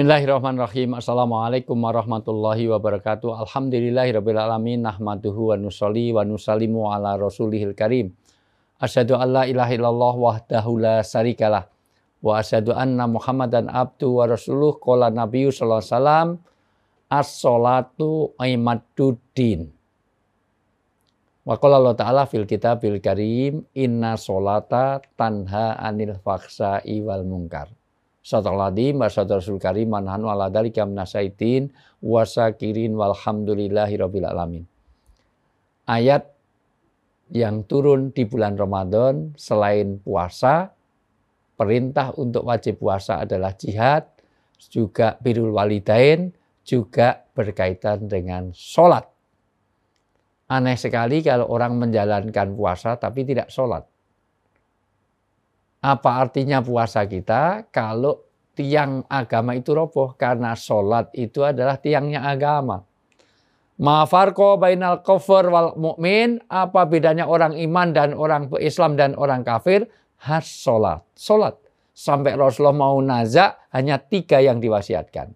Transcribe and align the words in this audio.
Bismillahirrahmanirrahim. 0.00 0.96
Assalamualaikum 0.96 1.76
warahmatullahi 1.76 2.72
wabarakatuh. 2.72 3.36
Alhamdulillahirrahmanirrahim. 3.44 4.80
Nahmaduhu 4.80 5.52
wa 5.52 5.60
nusalli 5.60 6.08
wa 6.08 6.24
nusalimu 6.24 6.88
ala 6.88 7.20
rasulihil 7.20 7.76
karim. 7.76 8.16
Asyadu 8.80 9.20
an 9.20 9.28
la 9.28 9.44
ilaha 9.44 9.76
illallah 9.76 10.14
wahdahu 10.16 10.80
la 10.80 11.04
syarikalah. 11.04 11.68
Wa 12.24 12.40
asyadu 12.40 12.72
anna 12.72 13.04
muhammadan 13.04 13.68
abdu 13.68 14.08
wa 14.08 14.24
rasuluh. 14.24 14.80
Qala 14.80 15.12
nabiyyu 15.12 15.52
sallallahu 15.52 15.84
wasallam. 15.92 16.28
As-salatu 17.12 18.32
imaduddin. 18.40 19.68
Wa 21.44 21.60
qala 21.60 21.76
Allah 21.76 22.00
ta'ala 22.00 22.22
fil 22.24 22.48
kitabil 22.48 23.04
karim. 23.04 23.68
Inna 23.76 24.16
solata 24.16 25.04
tanha 25.20 25.76
anil 25.76 26.16
faksa'i 26.24 27.04
wal 27.04 27.28
mungkar. 27.28 27.68
Wa 28.20 29.08
Rasul 29.08 29.56
karim 29.56 29.96
manhanu 29.96 30.28
ala 30.28 30.52
dalika 30.52 30.84
minasaitin 30.84 31.72
wasakirin 32.04 32.92
walhamdulillahi 32.92 33.94
rabbil 33.96 34.28
alamin. 34.28 34.64
Ayat 35.88 36.28
yang 37.32 37.64
turun 37.64 38.12
di 38.12 38.28
bulan 38.28 38.54
Ramadan 38.60 39.32
selain 39.40 39.98
puasa, 39.98 40.68
perintah 41.56 42.12
untuk 42.20 42.46
wajib 42.46 42.78
puasa 42.78 43.24
adalah 43.24 43.56
jihad, 43.56 44.04
juga 44.68 45.16
birul 45.16 45.56
walidain, 45.56 46.30
juga 46.60 47.24
berkaitan 47.32 48.06
dengan 48.06 48.52
sholat. 48.52 49.08
Aneh 50.50 50.78
sekali 50.78 51.22
kalau 51.22 51.46
orang 51.48 51.78
menjalankan 51.78 52.54
puasa 52.54 52.98
tapi 52.98 53.22
tidak 53.22 53.48
sholat. 53.48 53.86
Apa 55.80 56.20
artinya 56.20 56.60
puasa 56.60 57.08
kita 57.08 57.72
kalau 57.72 58.20
tiang 58.52 59.00
agama 59.08 59.56
itu 59.56 59.72
roboh? 59.72 60.12
Karena 60.12 60.52
sholat 60.52 61.08
itu 61.16 61.40
adalah 61.40 61.80
tiangnya 61.80 62.28
agama. 62.28 62.84
Mafarko 63.80 64.60
bainal 64.60 65.00
kufur 65.00 65.48
wal 65.48 65.72
mukmin. 65.80 66.36
Apa 66.52 66.84
bedanya 66.84 67.24
orang 67.24 67.56
iman 67.56 67.96
dan 67.96 68.12
orang 68.12 68.52
Islam 68.60 69.00
dan 69.00 69.16
orang 69.16 69.40
kafir? 69.40 69.88
Has 70.20 70.44
sholat. 70.44 71.00
Sholat. 71.16 71.56
Sampai 71.96 72.36
Rasulullah 72.36 72.76
mau 72.76 73.00
nazak 73.00 73.56
hanya 73.72 73.96
tiga 73.96 74.36
yang 74.44 74.60
diwasiatkan. 74.60 75.32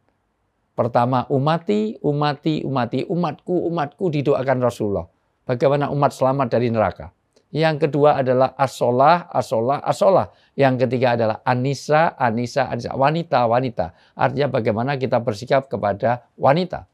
Pertama 0.76 1.24
umati, 1.32 1.96
umati, 2.04 2.60
umati. 2.68 3.08
Umatku, 3.08 3.64
umatku 3.72 4.12
didoakan 4.12 4.58
Rasulullah. 4.60 5.08
Bagaimana 5.48 5.88
umat 5.88 6.12
selamat 6.12 6.52
dari 6.52 6.68
neraka. 6.68 7.16
Yang 7.54 7.86
kedua 7.86 8.18
adalah 8.18 8.58
asolah, 8.58 9.30
asolah, 9.30 9.78
asolah. 9.86 10.34
Yang 10.58 10.84
ketiga 10.84 11.14
adalah 11.14 11.38
anisa, 11.46 12.18
anisa, 12.18 12.66
anisa. 12.66 12.90
Wanita, 12.98 13.46
wanita. 13.46 13.94
Artinya 14.18 14.58
bagaimana 14.58 14.98
kita 14.98 15.22
bersikap 15.22 15.70
kepada 15.70 16.26
wanita. 16.34 16.90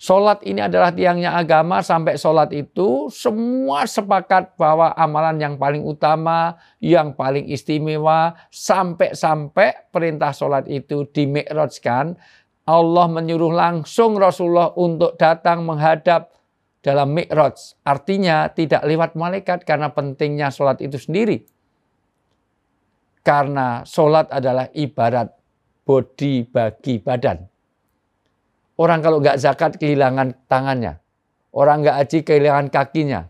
Sholat 0.00 0.40
ini 0.48 0.64
adalah 0.64 0.96
tiangnya 0.96 1.36
agama 1.36 1.84
sampai 1.84 2.16
sholat 2.16 2.56
itu 2.56 3.12
semua 3.12 3.84
sepakat 3.84 4.56
bahwa 4.56 4.96
amalan 4.96 5.36
yang 5.36 5.54
paling 5.60 5.84
utama, 5.84 6.56
yang 6.80 7.12
paling 7.12 7.44
istimewa, 7.52 8.32
sampai-sampai 8.48 9.92
perintah 9.92 10.32
sholat 10.32 10.64
itu 10.72 11.04
dimikrojkan. 11.04 12.16
Allah 12.64 13.06
menyuruh 13.12 13.52
langsung 13.52 14.16
Rasulullah 14.16 14.72
untuk 14.72 15.20
datang 15.20 15.68
menghadap 15.68 16.32
dalam 16.80 17.12
mi'raj. 17.12 17.76
Artinya 17.84 18.48
tidak 18.52 18.84
lewat 18.84 19.16
malaikat 19.16 19.64
karena 19.68 19.92
pentingnya 19.92 20.48
sholat 20.48 20.80
itu 20.80 20.96
sendiri. 20.96 21.44
Karena 23.20 23.84
sholat 23.84 24.32
adalah 24.32 24.72
ibarat 24.72 25.28
bodi 25.84 26.44
bagi 26.48 26.96
badan. 27.00 27.44
Orang 28.80 29.04
kalau 29.04 29.20
nggak 29.20 29.36
zakat 29.36 29.76
kehilangan 29.76 30.48
tangannya. 30.48 30.96
Orang 31.52 31.84
nggak 31.84 31.96
haji 32.00 32.18
kehilangan 32.24 32.66
kakinya. 32.72 33.28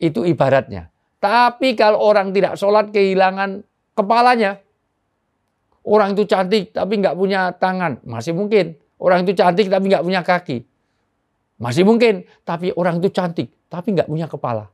Itu 0.00 0.24
ibaratnya. 0.24 0.88
Tapi 1.20 1.76
kalau 1.76 2.00
orang 2.00 2.32
tidak 2.32 2.56
sholat 2.56 2.88
kehilangan 2.88 3.60
kepalanya. 3.92 4.64
Orang 5.84 6.16
itu 6.16 6.24
cantik 6.24 6.72
tapi 6.72 6.96
nggak 6.96 7.12
punya 7.12 7.52
tangan. 7.60 8.00
Masih 8.08 8.32
mungkin. 8.32 8.80
Orang 8.96 9.28
itu 9.28 9.36
cantik 9.36 9.68
tapi 9.68 9.92
nggak 9.92 10.04
punya 10.04 10.24
kaki. 10.24 10.69
Masih 11.60 11.84
mungkin, 11.84 12.24
tapi 12.40 12.72
orang 12.72 13.04
itu 13.04 13.12
cantik, 13.12 13.52
tapi 13.68 13.92
nggak 13.92 14.08
punya 14.08 14.24
kepala. 14.24 14.72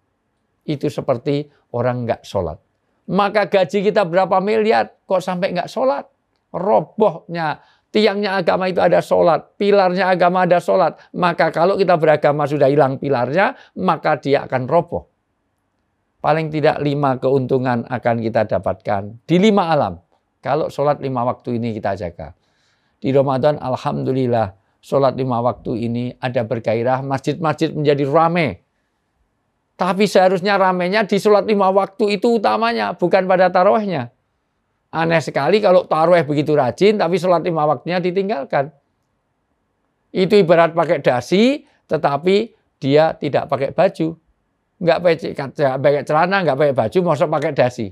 Itu 0.62 0.86
seperti 0.86 1.50
orang 1.74 2.06
nggak 2.06 2.22
sholat. 2.22 2.62
Maka 3.10 3.50
gaji 3.50 3.90
kita 3.90 4.06
berapa 4.06 4.38
miliar, 4.38 5.02
kok 5.02 5.18
sampai 5.18 5.50
nggak 5.50 5.66
sholat? 5.66 6.06
Robohnya, 6.54 7.58
tiangnya 7.90 8.38
agama 8.38 8.70
itu 8.70 8.78
ada 8.78 9.02
sholat, 9.02 9.58
pilarnya 9.58 10.14
agama 10.14 10.46
ada 10.46 10.62
sholat. 10.62 10.94
Maka 11.18 11.50
kalau 11.50 11.74
kita 11.74 11.98
beragama 11.98 12.46
sudah 12.46 12.70
hilang 12.70 13.02
pilarnya, 13.02 13.58
maka 13.82 14.22
dia 14.22 14.46
akan 14.46 14.70
roboh. 14.70 15.10
Paling 16.22 16.50
tidak 16.54 16.82
lima 16.82 17.18
keuntungan 17.18 17.86
akan 17.86 18.16
kita 18.22 18.46
dapatkan 18.46 19.26
di 19.26 19.36
lima 19.42 19.74
alam. 19.74 19.94
Kalau 20.42 20.70
sholat 20.70 21.02
lima 21.02 21.26
waktu 21.26 21.58
ini 21.58 21.74
kita 21.74 21.98
jaga. 21.98 22.34
Di 22.98 23.10
Ramadan, 23.10 23.58
Alhamdulillah, 23.58 24.54
sholat 24.86 25.18
lima 25.18 25.42
waktu 25.42 25.90
ini 25.90 26.14
ada 26.22 26.46
bergairah, 26.46 27.02
masjid-masjid 27.02 27.74
menjadi 27.74 28.06
ramai. 28.06 28.62
Tapi 29.74 30.06
seharusnya 30.06 30.54
ramenya 30.54 31.02
di 31.02 31.18
sholat 31.18 31.42
lima 31.42 31.74
waktu 31.74 32.22
itu 32.22 32.38
utamanya, 32.38 32.94
bukan 32.94 33.26
pada 33.26 33.50
tarawehnya. 33.50 34.14
Aneh 34.94 35.18
sekali 35.18 35.58
kalau 35.58 35.90
taraweh 35.90 36.22
begitu 36.22 36.54
rajin, 36.54 37.02
tapi 37.02 37.18
sholat 37.18 37.42
lima 37.42 37.66
waktunya 37.66 37.98
ditinggalkan. 37.98 38.70
Itu 40.14 40.38
ibarat 40.38 40.70
pakai 40.72 41.02
dasi, 41.02 41.66
tetapi 41.90 42.54
dia 42.78 43.18
tidak 43.18 43.50
pakai 43.50 43.74
baju. 43.74 44.14
Nggak 44.78 44.98
pakai 45.82 46.02
celana, 46.06 46.46
nggak 46.46 46.56
pakai 46.56 46.74
baju, 46.78 46.98
masuk 47.10 47.28
pakai 47.28 47.52
dasi. 47.58 47.90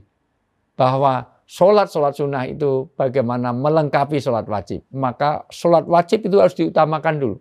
Bahwa 0.78 1.34
sholat-sholat 1.44 2.16
sunnah 2.16 2.44
itu 2.49 2.88
bagaimana 2.97 3.53
melengkapi 3.53 4.21
sholat 4.21 4.49
wajib. 4.49 4.84
Maka 4.93 5.44
sholat 5.53 5.84
wajib 5.84 6.25
itu 6.25 6.37
harus 6.41 6.56
diutamakan 6.56 7.21
dulu. 7.21 7.37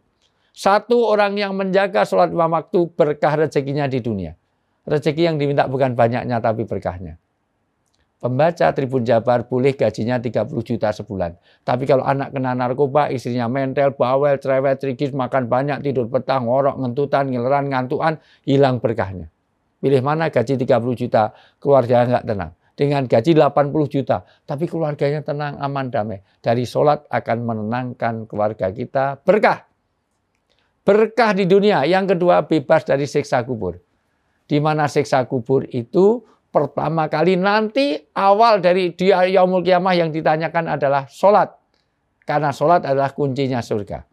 Satu 0.53 1.09
orang 1.09 1.33
yang 1.33 1.57
menjaga 1.57 2.05
sholat 2.05 2.29
lima 2.29 2.45
waktu 2.45 2.85
berkah 2.93 3.33
rezekinya 3.33 3.89
di 3.89 3.99
dunia. 4.03 4.37
Rezeki 4.83 5.33
yang 5.33 5.35
diminta 5.39 5.65
bukan 5.65 5.95
banyaknya 5.95 6.37
tapi 6.43 6.67
berkahnya. 6.67 7.17
Pembaca 8.19 8.71
Tribun 8.71 9.03
Jabar 9.03 9.43
boleh 9.51 9.75
gajinya 9.75 10.15
30 10.15 10.47
juta 10.63 10.95
sebulan. 10.95 11.35
Tapi 11.67 11.83
kalau 11.83 12.07
anak 12.07 12.31
kena 12.31 12.55
narkoba, 12.55 13.11
istrinya 13.11 13.51
mentel, 13.51 13.91
bawel, 13.99 14.39
cerewet, 14.39 14.79
trigis, 14.79 15.11
makan 15.11 15.51
banyak, 15.51 15.83
tidur 15.83 16.07
petang, 16.07 16.47
ngorok, 16.47 16.79
ngentutan, 16.79 17.27
ngileran, 17.27 17.67
ngantuan, 17.67 18.23
hilang 18.47 18.79
berkahnya. 18.79 19.27
Pilih 19.83 19.99
mana 19.99 20.31
gaji 20.31 20.55
30 20.55 20.95
juta, 20.95 21.35
keluarga 21.59 22.07
nggak 22.07 22.23
tenang 22.23 22.55
dengan 22.73 23.05
gaji 23.05 23.37
80 23.37 23.93
juta. 23.93 24.25
Tapi 24.45 24.65
keluarganya 24.65 25.21
tenang, 25.21 25.57
aman, 25.61 25.93
damai. 25.93 26.25
Dari 26.41 26.65
sholat 26.65 27.05
akan 27.09 27.37
menenangkan 27.45 28.25
keluarga 28.25 28.73
kita. 28.73 29.21
Berkah. 29.21 29.65
Berkah 30.83 31.31
di 31.37 31.45
dunia. 31.45 31.85
Yang 31.85 32.17
kedua, 32.17 32.43
bebas 32.43 32.83
dari 32.83 33.05
siksa 33.05 33.45
kubur. 33.45 33.79
Di 34.43 34.59
mana 34.59 34.89
siksa 34.91 35.23
kubur 35.29 35.63
itu 35.71 36.25
pertama 36.53 37.09
kali 37.09 37.39
nanti 37.39 37.97
awal 38.13 38.61
dari 38.61 38.93
dia 38.93 39.25
yaumul 39.25 39.63
kiamah 39.63 39.95
yang 39.95 40.09
ditanyakan 40.11 40.75
adalah 40.75 41.07
sholat. 41.07 41.49
Karena 42.23 42.51
sholat 42.51 42.83
adalah 42.83 43.11
kuncinya 43.15 43.59
surga. 43.63 44.03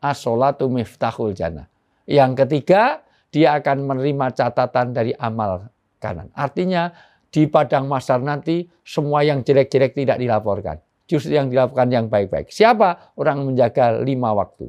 As-sholatu 0.00 0.68
miftahul 0.68 1.32
jannah. 1.32 1.66
Yang 2.04 2.44
ketiga, 2.44 3.02
dia 3.32 3.58
akan 3.58 3.84
menerima 3.88 4.26
catatan 4.32 4.92
dari 4.92 5.12
amal 5.16 5.68
kanan. 5.98 6.28
Artinya 6.36 6.92
di 7.30 7.46
padang 7.50 7.90
masar 7.90 8.22
nanti 8.22 8.66
semua 8.86 9.22
yang 9.26 9.42
jelek-jelek 9.42 9.94
tidak 9.94 10.16
dilaporkan. 10.18 10.80
Justru 11.06 11.38
yang 11.38 11.46
dilaporkan 11.46 11.90
yang 11.90 12.06
baik-baik. 12.10 12.50
Siapa? 12.50 13.14
Orang 13.14 13.46
menjaga 13.46 14.02
lima 14.02 14.34
waktu. 14.34 14.66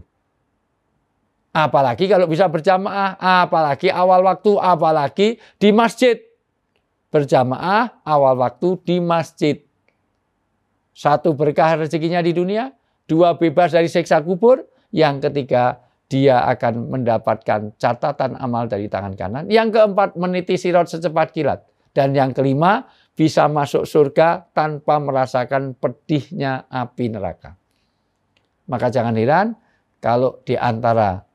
Apalagi 1.57 2.05
kalau 2.05 2.29
bisa 2.29 2.45
berjamaah, 2.45 3.17
apalagi 3.17 3.89
awal 3.89 4.21
waktu, 4.21 4.53
apalagi 4.61 5.27
di 5.57 5.73
masjid. 5.73 6.21
Berjamaah 7.09 8.05
awal 8.05 8.37
waktu 8.37 8.77
di 8.85 9.01
masjid. 9.01 9.57
Satu 10.93 11.33
berkah 11.33 11.81
rezekinya 11.81 12.21
di 12.21 12.37
dunia, 12.37 12.69
dua 13.09 13.33
bebas 13.33 13.73
dari 13.73 13.89
seksa 13.89 14.21
kubur, 14.21 14.61
yang 14.93 15.17
ketiga 15.17 15.81
dia 16.07 16.45
akan 16.45 16.93
mendapatkan 16.93 17.73
catatan 17.75 18.37
amal 18.37 18.69
dari 18.69 18.85
tangan 18.85 19.17
kanan. 19.17 19.43
Yang 19.49 19.81
keempat 19.81 20.13
meniti 20.15 20.55
sirot 20.55 20.87
secepat 20.87 21.33
kilat. 21.33 21.65
Dan 21.91 22.15
yang 22.15 22.31
kelima, 22.31 22.87
bisa 23.17 23.49
masuk 23.49 23.89
surga 23.89 24.45
tanpa 24.53 25.01
merasakan 25.01 25.73
pedihnya 25.73 26.69
api 26.69 27.09
neraka. 27.09 27.57
Maka 28.69 28.93
jangan 28.93 29.17
heran 29.17 29.57
kalau 29.97 30.43
di 30.45 30.53
antara 30.53 31.25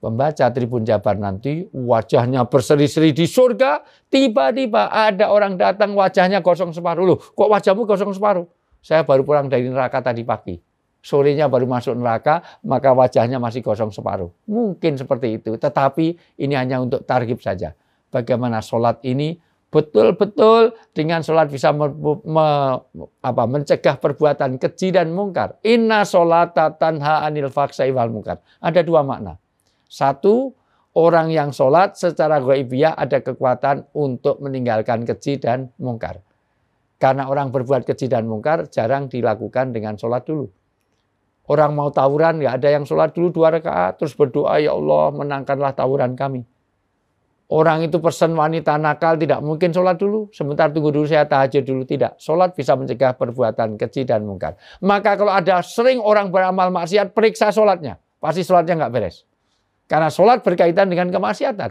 pembaca 0.00 0.48
Tribun 0.48 0.86
Jabar 0.86 1.20
nanti 1.20 1.66
wajahnya 1.74 2.48
berseri-seri 2.48 3.12
di 3.12 3.28
surga, 3.28 3.84
tiba-tiba 4.08 4.88
ada 4.88 5.28
orang 5.28 5.60
datang 5.60 5.92
wajahnya 5.92 6.40
kosong 6.40 6.72
separuh. 6.72 7.04
Loh, 7.04 7.18
kok 7.18 7.48
wajahmu 7.52 7.84
kosong 7.84 8.16
separuh? 8.16 8.46
Saya 8.80 9.02
baru 9.02 9.26
pulang 9.26 9.50
dari 9.50 9.66
neraka 9.66 9.98
tadi 10.00 10.22
pagi. 10.22 10.56
Sorenya 11.02 11.46
baru 11.46 11.70
masuk 11.70 11.94
neraka, 11.98 12.42
maka 12.66 12.90
wajahnya 12.90 13.38
masih 13.38 13.62
kosong 13.62 13.94
separuh. 13.94 14.30
Mungkin 14.46 14.98
seperti 14.98 15.38
itu, 15.38 15.54
tetapi 15.54 16.18
ini 16.38 16.54
hanya 16.54 16.82
untuk 16.82 17.02
targib 17.06 17.38
saja. 17.42 17.74
Bagaimana 18.10 18.62
sholat 18.62 19.02
ini 19.02 19.38
betul-betul 19.76 20.72
dengan 20.96 21.20
sholat 21.20 21.52
bisa 21.52 21.68
me, 21.76 21.92
me, 22.24 22.48
apa, 23.20 23.44
mencegah 23.44 24.00
perbuatan 24.00 24.56
keji 24.56 24.96
dan 24.96 25.12
mungkar. 25.12 25.60
Inna 25.60 26.08
sholata 26.08 26.72
tanha 26.72 27.28
anil 27.28 27.52
faksai 27.52 27.92
wal 27.92 28.08
mungkar. 28.08 28.40
Ada 28.64 28.80
dua 28.80 29.04
makna. 29.04 29.36
Satu, 29.84 30.56
orang 30.96 31.28
yang 31.28 31.52
sholat 31.52 32.00
secara 32.00 32.40
goibiyah 32.40 32.96
ada 32.96 33.20
kekuatan 33.20 33.92
untuk 33.92 34.40
meninggalkan 34.40 35.04
keji 35.04 35.36
dan 35.36 35.68
mungkar. 35.76 36.24
Karena 36.96 37.28
orang 37.28 37.52
berbuat 37.52 37.84
keji 37.84 38.08
dan 38.08 38.24
mungkar 38.24 38.72
jarang 38.72 39.12
dilakukan 39.12 39.76
dengan 39.76 40.00
sholat 40.00 40.24
dulu. 40.24 40.48
Orang 41.46 41.76
mau 41.76 41.92
tawuran, 41.92 42.40
ya 42.40 42.56
ada 42.56 42.72
yang 42.72 42.88
sholat 42.88 43.12
dulu 43.12 43.30
dua 43.30 43.54
rakaat, 43.54 44.00
terus 44.00 44.16
berdoa, 44.16 44.58
ya 44.58 44.74
Allah 44.74 45.14
menangkanlah 45.14 45.76
tawuran 45.76 46.18
kami. 46.18 46.42
Orang 47.46 47.86
itu 47.86 48.02
person 48.02 48.34
wanita 48.34 48.74
nakal 48.74 49.14
tidak 49.14 49.38
mungkin 49.38 49.70
sholat 49.70 49.94
dulu. 50.02 50.26
Sebentar 50.34 50.66
tunggu 50.74 50.90
dulu 50.90 51.06
saya 51.06 51.30
tahajud 51.30 51.62
dulu. 51.62 51.86
Tidak. 51.86 52.18
Sholat 52.18 52.58
bisa 52.58 52.74
mencegah 52.74 53.14
perbuatan 53.14 53.78
keji 53.78 54.02
dan 54.02 54.26
mungkar. 54.26 54.58
Maka 54.82 55.14
kalau 55.14 55.30
ada 55.30 55.62
sering 55.62 56.02
orang 56.02 56.34
beramal 56.34 56.74
maksiat, 56.74 57.14
periksa 57.14 57.54
sholatnya. 57.54 58.02
Pasti 58.18 58.42
sholatnya 58.42 58.82
nggak 58.82 58.92
beres. 58.92 59.22
Karena 59.86 60.10
sholat 60.10 60.42
berkaitan 60.42 60.90
dengan 60.90 61.06
kemaksiatan. 61.14 61.70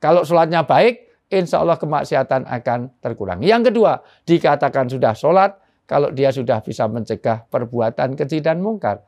Kalau 0.00 0.24
sholatnya 0.24 0.64
baik, 0.64 1.28
insya 1.28 1.60
Allah 1.60 1.76
kemaksiatan 1.76 2.48
akan 2.48 2.96
terkurang. 3.04 3.44
Yang 3.44 3.68
kedua, 3.68 4.00
dikatakan 4.24 4.88
sudah 4.88 5.12
sholat, 5.12 5.60
kalau 5.84 6.08
dia 6.08 6.32
sudah 6.32 6.64
bisa 6.64 6.88
mencegah 6.88 7.44
perbuatan 7.52 8.16
keji 8.16 8.40
dan 8.40 8.64
mungkar. 8.64 9.04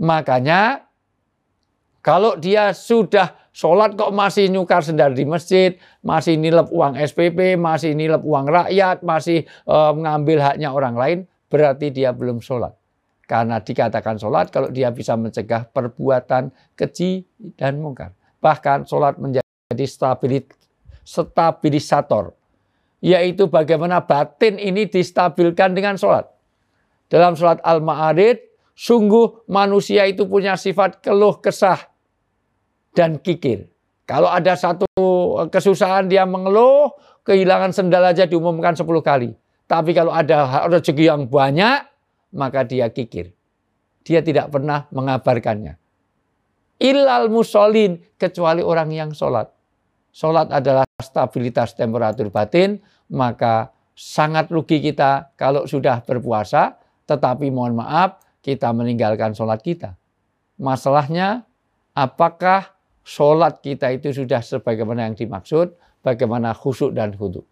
Makanya 0.00 0.88
kalau 2.00 2.36
dia 2.40 2.72
sudah 2.72 3.36
sholat 3.52 3.92
kok 3.92 4.08
masih 4.14 4.48
nyukar 4.48 4.80
sendal 4.80 5.12
di 5.12 5.28
masjid, 5.28 5.76
masih 6.00 6.40
nilep 6.40 6.72
uang 6.72 6.96
SPP, 6.96 7.60
masih 7.60 7.92
nilep 7.92 8.24
uang 8.24 8.48
rakyat, 8.48 9.04
masih 9.04 9.44
mengambil 9.68 10.40
haknya 10.40 10.72
orang 10.72 10.96
lain, 10.96 11.18
berarti 11.52 11.92
dia 11.92 12.16
belum 12.16 12.40
sholat. 12.40 12.72
Karena 13.28 13.60
dikatakan 13.60 14.16
sholat 14.16 14.48
kalau 14.50 14.72
dia 14.72 14.90
bisa 14.90 15.14
mencegah 15.14 15.68
perbuatan 15.68 16.50
keji 16.72 17.22
dan 17.54 17.78
mungkar. 17.78 18.16
Bahkan 18.40 18.88
sholat 18.88 19.20
menjadi 19.20 19.84
stabilisator. 21.04 22.32
Yaitu 23.00 23.48
bagaimana 23.48 24.04
batin 24.04 24.56
ini 24.56 24.88
distabilkan 24.88 25.76
dengan 25.76 26.00
sholat. 26.00 26.26
Dalam 27.10 27.36
sholat 27.36 27.60
Al-Ma'arid, 27.62 28.40
sungguh 28.74 29.46
manusia 29.50 30.06
itu 30.08 30.26
punya 30.26 30.56
sifat 30.56 31.02
keluh 31.02 31.38
kesah 31.42 31.89
dan 32.94 33.18
kikir. 33.20 33.70
Kalau 34.06 34.26
ada 34.26 34.58
satu 34.58 34.86
kesusahan 35.54 36.10
dia 36.10 36.26
mengeluh, 36.26 36.90
kehilangan 37.22 37.70
sendal 37.70 38.02
aja 38.10 38.26
diumumkan 38.26 38.74
10 38.74 38.82
kali. 39.06 39.30
Tapi 39.70 39.94
kalau 39.94 40.10
ada 40.10 40.66
rezeki 40.66 41.06
yang 41.06 41.30
banyak, 41.30 41.86
maka 42.34 42.66
dia 42.66 42.90
kikir. 42.90 43.30
Dia 44.02 44.18
tidak 44.18 44.50
pernah 44.50 44.90
mengabarkannya. 44.90 45.78
Ilal 46.80 47.30
musolin, 47.30 48.02
kecuali 48.18 48.64
orang 48.64 48.90
yang 48.90 49.10
sholat. 49.14 49.46
Sholat 50.10 50.50
adalah 50.50 50.88
stabilitas 50.98 51.78
temperatur 51.78 52.34
batin, 52.34 52.82
maka 53.14 53.70
sangat 53.94 54.50
rugi 54.50 54.82
kita 54.82 55.36
kalau 55.38 55.70
sudah 55.70 56.02
berpuasa, 56.02 56.80
tetapi 57.06 57.52
mohon 57.54 57.78
maaf, 57.78 58.18
kita 58.40 58.72
meninggalkan 58.74 59.36
sholat 59.36 59.60
kita. 59.62 59.94
Masalahnya, 60.58 61.46
apakah 61.94 62.79
sholat 63.10 63.58
kita 63.58 63.90
itu 63.90 64.14
sudah 64.14 64.38
sebagaimana 64.38 65.10
yang 65.10 65.18
dimaksud, 65.18 65.74
bagaimana 66.06 66.54
khusyuk 66.54 66.94
dan 66.94 67.10
khudu. 67.18 67.42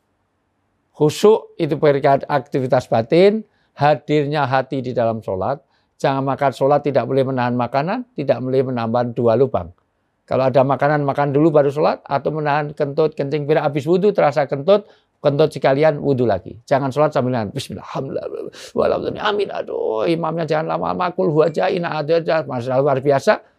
Khusyuk 0.94 1.58
itu 1.58 1.74
berkait 1.74 2.22
aktivitas 2.30 2.86
batin, 2.86 3.42
hadirnya 3.74 4.46
hati 4.46 4.78
di 4.78 4.94
dalam 4.94 5.18
sholat. 5.18 5.58
Jangan 5.98 6.22
makan 6.22 6.50
sholat 6.54 6.86
tidak 6.86 7.10
boleh 7.10 7.26
menahan 7.26 7.58
makanan, 7.58 8.06
tidak 8.14 8.38
boleh 8.38 8.70
menambah 8.70 9.18
dua 9.18 9.34
lubang. 9.34 9.74
Kalau 10.22 10.46
ada 10.46 10.62
makanan, 10.62 11.02
makan 11.02 11.34
dulu 11.34 11.50
baru 11.50 11.74
sholat, 11.74 12.06
atau 12.06 12.30
menahan 12.30 12.70
kentut, 12.70 13.18
kencing, 13.18 13.48
bila 13.48 13.66
habis 13.66 13.82
wudhu, 13.82 14.14
terasa 14.14 14.46
kentut, 14.46 14.86
kentut 15.18 15.50
sekalian 15.50 15.98
wudhu 15.98 16.28
lagi. 16.28 16.54
Jangan 16.70 16.94
sholat 16.94 17.10
sambil 17.10 17.34
nahan. 17.34 17.48
Bismillah, 17.50 17.82
alhamdulillah, 17.82 19.24
amin, 19.26 19.48
aduh, 19.50 20.06
imamnya 20.06 20.46
jangan 20.46 20.76
lama-lama, 20.76 21.10
kul 21.16 21.34
huwajain, 21.34 21.82
ada, 21.82 22.46
masalah 22.46 22.78
luar 22.78 23.02
biasa 23.02 23.57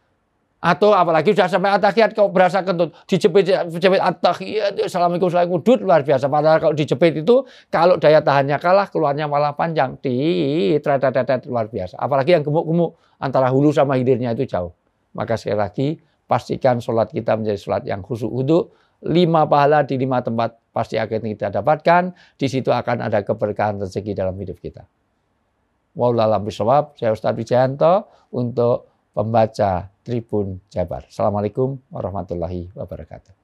atau 0.59 0.91
apalagi 0.91 1.31
sudah 1.31 1.47
sampai 1.47 1.71
atahiyat 1.71 2.11
kau 2.11 2.27
berasa 2.27 2.59
kentut, 2.67 2.91
dijepit 3.07 3.47
dijepit 3.71 4.03
atahiyat, 4.03 4.75
assalamualaikum 4.83 5.31
assalamualaikum 5.31 5.63
dud 5.63 5.79
luar 5.88 6.03
biasa. 6.03 6.27
Padahal 6.27 6.60
kalau 6.60 6.75
dijepit 6.75 7.24
itu 7.24 7.48
kalau 7.72 7.95
daya 7.95 8.19
tahannya 8.19 8.60
kalah 8.60 8.91
keluarnya 8.91 9.31
malah 9.31 9.55
panjang, 9.55 9.95
di 10.03 10.75
tetet 10.84 11.48
luar 11.48 11.72
biasa. 11.72 11.95
Apalagi 11.95 12.36
yang 12.36 12.43
gemuk-gemuk 12.43 13.00
antara 13.24 13.48
hulu 13.48 13.72
sama 13.72 13.95
hilirnya 13.95 14.36
itu 14.36 14.43
jauh. 14.43 14.75
Maka 15.15 15.39
sekali 15.39 15.57
lagi 15.57 15.88
pastikan 16.27 16.84
sholat 16.84 17.10
kita 17.15 17.39
menjadi 17.39 17.60
sholat 17.60 17.84
yang 17.88 18.03
khusyuk 18.03 18.29
wudhu. 18.29 18.67
Lima 19.00 19.48
pahala 19.48 19.88
di 19.88 19.95
lima 19.95 20.19
tempat 20.19 20.60
pasti 20.75 21.00
akan 21.00 21.24
kita 21.24 21.55
dapatkan. 21.55 22.12
Di 22.36 22.51
situ 22.51 22.67
akan 22.67 23.07
ada 23.07 23.24
keberkahan 23.24 23.79
rezeki 23.79 24.12
dalam 24.12 24.36
hidup 24.36 24.60
kita. 24.60 24.84
Wallahualam 25.95 26.43
bisawab. 26.43 27.00
Saya 27.00 27.15
Ustadz 27.15 27.39
Wijayanto 27.39 28.12
untuk 28.36 28.91
pembaca 29.15 29.88
Tribun 30.10 30.58
Jabar. 30.74 31.06
Assalamualaikum 31.06 31.78
warahmatullahi 31.94 32.74
wabarakatuh. 32.74 33.38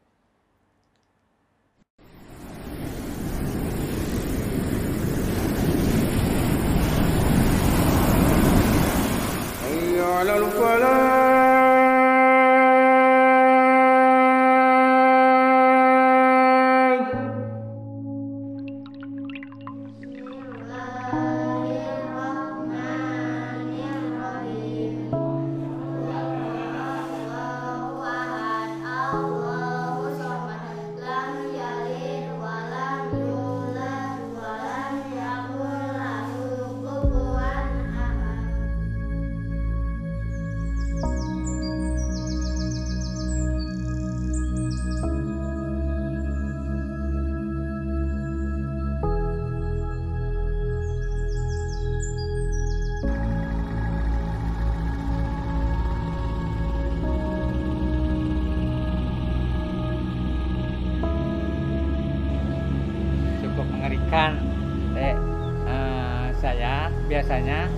Biasanya 67.05 67.69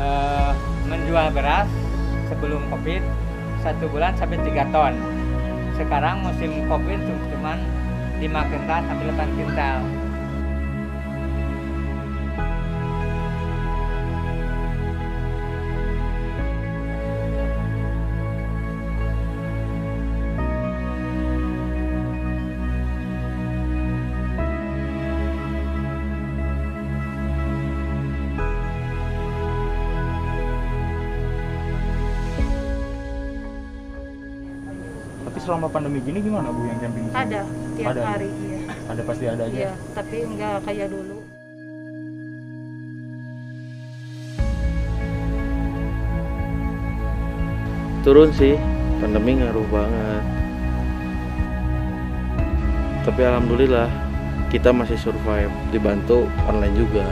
uh, 0.00 0.52
menjual 0.88 1.30
beras 1.32 1.68
sebelum 2.32 2.64
covid 2.72 3.02
satu 3.60 3.84
bulan 3.92 4.16
sampai 4.16 4.40
tiga 4.40 4.64
ton. 4.72 4.96
Sekarang 5.76 6.24
musim 6.24 6.64
covid 6.68 7.00
cuma 7.32 7.56
5 8.20 8.26
kintal 8.52 8.80
sampai 8.84 9.04
8 9.16 9.38
kintal 9.38 9.76
selama 35.40 35.66
pandemi 35.72 35.98
gini 36.04 36.20
gimana 36.20 36.52
Bu 36.52 36.68
yang 36.68 36.78
camping? 36.78 37.08
Ada, 37.16 37.40
tiap 37.74 37.90
ada. 37.96 38.00
Ya? 38.00 38.06
hari 38.12 38.28
iya. 38.28 38.58
Ada 38.92 39.02
pasti 39.08 39.24
ada 39.26 39.42
aja. 39.48 39.56
Iya, 39.56 39.72
tapi 39.96 40.16
enggak 40.22 40.56
kayak 40.68 40.88
dulu. 40.92 41.18
Turun 48.00 48.30
sih, 48.32 48.56
pandemi 49.00 49.36
ngaruh 49.36 49.66
banget. 49.68 50.24
Tapi 53.04 53.20
alhamdulillah 53.24 53.88
kita 54.48 54.72
masih 54.72 54.96
survive 54.96 55.52
dibantu 55.72 56.28
online 56.48 56.76
juga. 56.76 57.06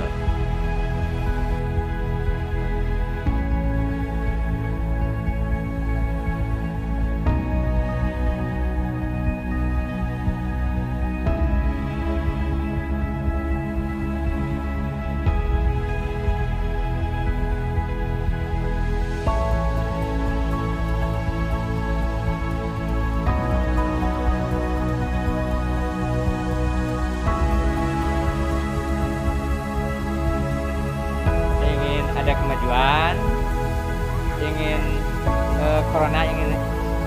Corona 35.90 36.20
ingin 36.26 36.50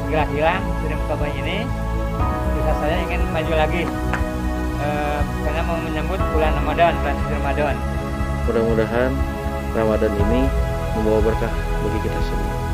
segera 0.05 0.25
hilang 0.31 0.63
dari 0.83 0.95
bumi 0.97 1.31
ini. 1.41 1.57
Bisa 2.57 2.71
saya 2.77 2.97
ingin 3.07 3.21
maju 3.33 3.53
lagi 3.57 3.83
Eh, 4.81 5.19
karena 5.45 5.61
mau 5.61 5.77
menyambut 5.77 6.17
bulan 6.33 6.57
Ramadan 6.57 6.93
bulan 7.05 7.17
Ramadan. 7.29 7.75
Mudah-mudahan 8.49 9.11
Ramadan 9.77 10.11
ini 10.17 10.41
membawa 10.97 11.21
berkah 11.21 11.53
bagi 11.85 11.99
kita 12.01 12.19
semua 12.25 12.70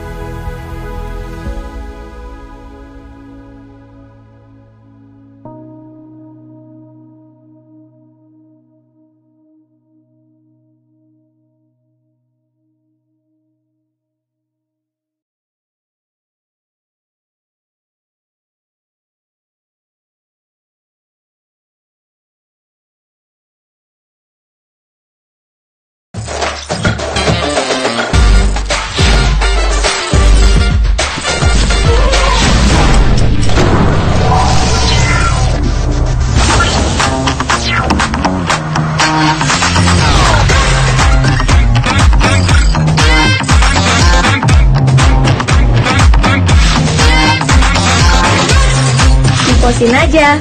Kiposin 49.58 49.96
aja. 49.96 50.38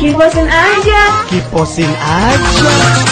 Kiposin 0.00 0.48
aja. 0.48 1.00
Kiposin 1.28 1.90
aja. 2.00 3.09